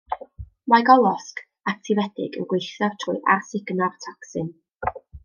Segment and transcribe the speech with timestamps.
[0.73, 4.51] Mae golosg actifedig yn gweithio trwy arsugno'r tocsin.